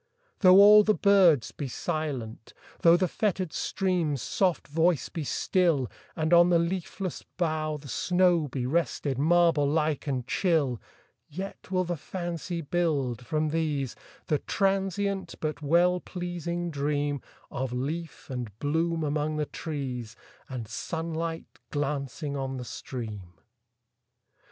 Though 0.39 0.55
all 0.57 0.81
the 0.81 0.95
birds 0.95 1.51
be 1.51 1.67
silent,—thoughThe 1.67 3.07
fettered 3.07 3.53
stream's 3.53 4.19
soft 4.23 4.67
voice 4.67 5.09
be 5.09 5.23
still, 5.23 5.91
And 6.15 6.33
on 6.33 6.49
the 6.49 6.57
leafless 6.57 7.21
bough 7.37 7.77
the 7.77 7.87
snowBe 7.87 8.65
rested, 8.67 9.19
marble 9.19 9.69
like 9.69 10.07
and 10.07 10.25
chill,—Yet 10.25 11.69
will 11.69 11.83
the 11.83 11.97
fancy 11.97 12.61
build, 12.61 13.23
from 13.23 13.49
these, 13.49 13.95
The 14.25 14.39
transient 14.39 15.35
but 15.39 15.61
well 15.61 15.99
pleasing 15.99 16.71
dreamOf 16.71 17.69
leaf 17.71 18.27
and 18.31 18.57
bloom 18.57 19.03
among 19.03 19.35
the 19.37 19.45
trees, 19.45 20.15
And 20.49 20.67
sunlight 20.67 21.59
glancing 21.69 22.35
on 22.35 22.57
the 22.57 22.65
stream. 22.65 23.33